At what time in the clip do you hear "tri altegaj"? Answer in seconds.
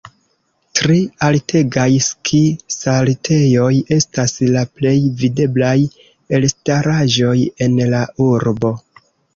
0.77-1.85